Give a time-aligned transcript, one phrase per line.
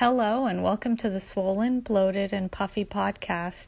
[0.00, 3.66] Hello, and welcome to the Swollen, Bloated, and Puffy podcast.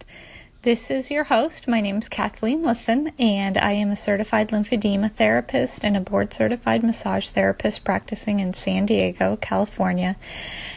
[0.62, 1.68] This is your host.
[1.68, 6.32] My name is Kathleen Lisson, and I am a certified lymphedema therapist and a board
[6.32, 10.16] certified massage therapist practicing in San Diego, California.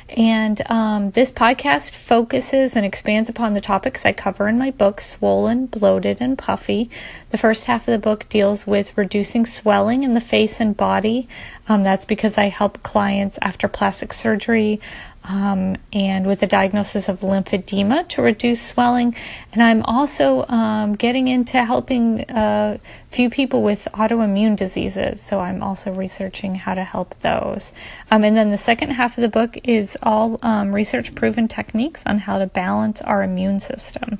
[0.10, 4.99] And um, this podcast focuses and expands upon the topics I cover in my book,
[4.99, 6.90] Swollen, Bloated, and Puffy.
[7.29, 11.29] The first half of the book deals with reducing swelling in the face and body.
[11.69, 14.81] Um, that's because I help clients after plastic surgery
[15.28, 19.16] um, and with a diagnosis of lymphedema to reduce swelling.
[19.52, 22.77] And I'm also um, getting into helping a uh,
[23.09, 25.22] few people with autoimmune diseases.
[25.22, 27.73] So I'm also researching how to help those.
[28.12, 32.03] Um, and then the second half of the book is all um, research proven techniques
[32.05, 34.20] on how to balance our immune system.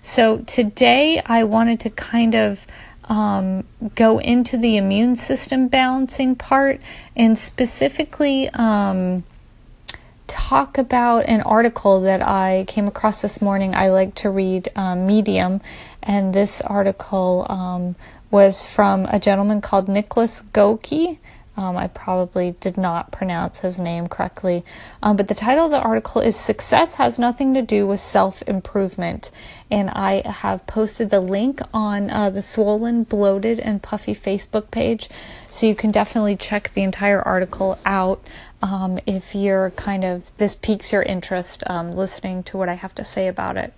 [0.00, 2.66] So today I wanted to kind of
[3.08, 6.80] um, go into the immune system balancing part
[7.16, 9.24] and specifically um,
[10.28, 13.74] talk about an article that I came across this morning.
[13.74, 15.60] I like to read um, Medium,
[16.02, 17.96] and this article um,
[18.30, 21.18] was from a gentleman called Nicholas Gocke.
[21.58, 24.64] Um, I probably did not pronounce his name correctly.
[25.02, 28.42] Um, but the title of the article is Success Has Nothing to Do with Self
[28.46, 29.32] Improvement.
[29.68, 35.10] And I have posted the link on uh, the Swollen, Bloated, and Puffy Facebook page.
[35.50, 38.22] So you can definitely check the entire article out
[38.62, 42.94] um, if you're kind of, this piques your interest um, listening to what I have
[42.94, 43.72] to say about it.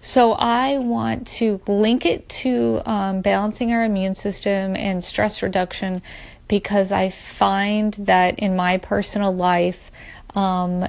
[0.00, 6.00] So I want to link it to um, balancing our immune system and stress reduction
[6.48, 9.90] because I find that in my personal life,
[10.34, 10.86] um,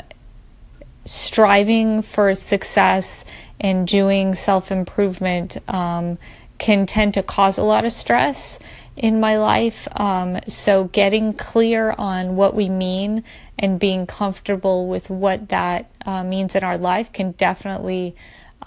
[1.06, 3.26] striving for success
[3.60, 6.18] and doing self improvement um,
[6.58, 8.60] can tend to cause a lot of stress
[8.96, 9.88] in my life.
[10.00, 13.24] Um, so, getting clear on what we mean
[13.60, 18.16] and being comfortable with what that uh, means in our life can definitely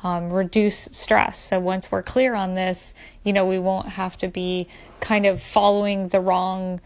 [0.03, 1.49] um, reduce stress.
[1.49, 4.69] So once we're clear on this, you know, we won't have to be
[5.01, 6.81] kind of following the wrong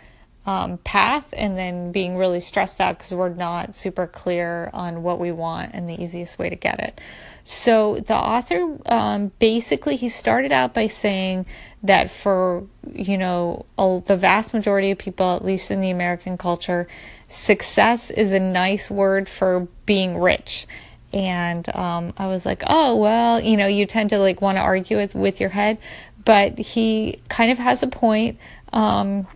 [0.49, 5.21] um, path and then being really stressed out because we're not super clear on what
[5.21, 7.01] we want and the easiest way to get it.
[7.45, 11.45] So the author um, basically he started out by saying
[11.83, 16.39] that for you know all, the vast majority of people, at least in the American
[16.39, 16.89] culture,
[17.29, 20.67] success is a nice word for being rich
[21.13, 24.63] and um, I was like, oh well, you know, you tend to like want to
[24.63, 25.79] argue with with your head,
[26.25, 28.39] but he kind of has a point
[28.73, 29.27] um,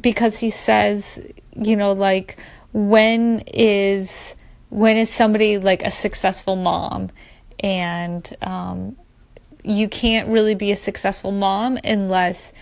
[0.00, 1.20] because he says,
[1.54, 2.38] you know, like
[2.72, 4.34] when is
[4.70, 7.10] when is somebody like a successful mom,
[7.60, 8.96] and um,
[9.62, 12.52] you can't really be a successful mom unless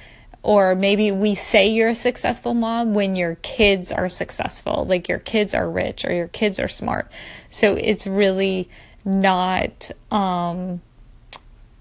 [0.45, 5.19] or maybe we say you're a successful mom when your kids are successful, like your
[5.19, 7.11] kids are rich or your kids are smart.
[7.49, 8.69] So it's really
[9.07, 10.83] not um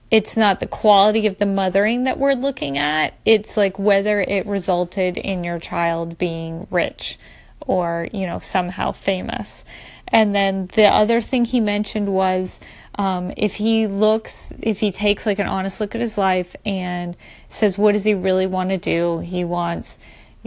[0.10, 3.16] it's not the quality of the mothering that we're looking at.
[3.26, 7.20] It's like whether it resulted in your child being rich
[7.60, 9.66] or, you know, somehow famous.
[10.08, 12.60] And then the other thing he mentioned was
[12.96, 17.16] um, if he looks, if he takes like an honest look at his life and
[17.50, 19.20] says, what does he really want to do?
[19.20, 19.98] He wants,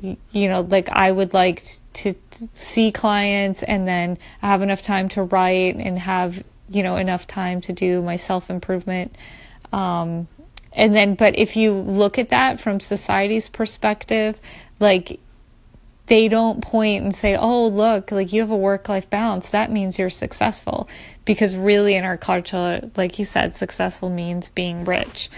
[0.00, 1.64] you know, like I would like
[1.94, 2.14] to
[2.54, 7.60] see clients and then have enough time to write and have, you know, enough time
[7.62, 9.16] to do my self improvement.
[9.72, 10.28] Um,
[10.72, 14.38] and then, but if you look at that from society's perspective,
[14.78, 15.18] like
[16.06, 19.50] they don't point and say, oh, look, like you have a work life balance.
[19.50, 20.88] That means you're successful.
[21.24, 25.28] Because really, in our culture, like he said, successful means being rich.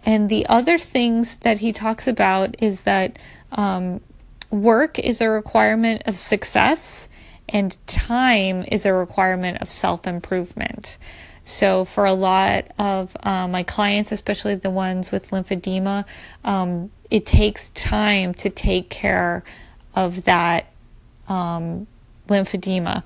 [0.00, 3.18] And the other things that he talks about is that
[3.52, 4.00] um,
[4.50, 7.08] work is a requirement of success,
[7.48, 10.98] and time is a requirement of self improvement.
[11.44, 16.04] So, for a lot of uh, my clients, especially the ones with lymphedema,
[16.44, 19.44] um, it takes time to take care
[19.96, 20.70] of that
[21.28, 21.86] um,
[22.28, 23.02] lymphedema.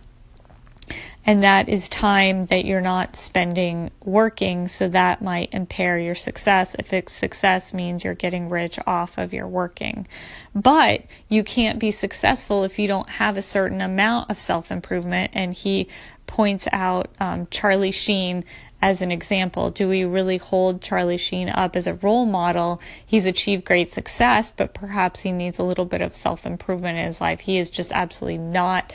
[1.27, 6.75] And that is time that you're not spending working, so that might impair your success
[6.79, 10.09] if success means you're getting rich off of your working.
[10.55, 15.33] But you can't be successful if you don't have a certain amount of self improvement.
[15.35, 15.89] And he
[16.27, 18.45] points out um, Charlie Sheen
[18.81, 19.71] as an example.
[19.71, 22.81] Do we really hold Charlie Sheen up as a role model?
[23.05, 27.05] He's achieved great success, but perhaps he needs a little bit of self improvement in
[27.05, 27.41] his life.
[27.41, 28.93] He is just absolutely not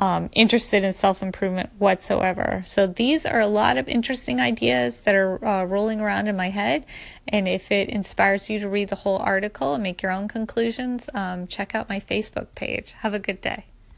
[0.00, 2.62] um, interested in self improvement whatsoever.
[2.66, 6.50] So these are a lot of interesting ideas that are uh, rolling around in my
[6.50, 6.84] head.
[7.28, 11.08] And if it inspires you to read the whole article and make your own conclusions,
[11.14, 12.94] um, check out my Facebook page.
[13.00, 13.66] Have a good day.